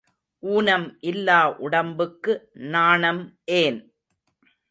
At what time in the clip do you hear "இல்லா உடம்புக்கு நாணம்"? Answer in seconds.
1.01-3.23